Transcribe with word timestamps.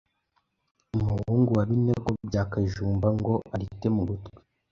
Umuhungu 0.95 1.49
we 1.57 1.63
Binego 1.69 2.09
bya 2.27 2.43
Kajumba 2.51 3.07
ngo 3.17 3.33
arite 3.53 3.87
mu 3.95 4.01
gutwi, 4.09 4.31